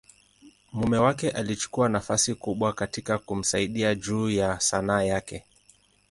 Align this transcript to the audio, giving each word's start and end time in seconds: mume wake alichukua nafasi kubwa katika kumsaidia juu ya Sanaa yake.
mume 0.73 0.97
wake 0.97 1.29
alichukua 1.31 1.89
nafasi 1.89 2.35
kubwa 2.35 2.73
katika 2.73 3.17
kumsaidia 3.17 3.95
juu 3.95 4.29
ya 4.29 4.59
Sanaa 4.59 5.01
yake. 5.01 5.45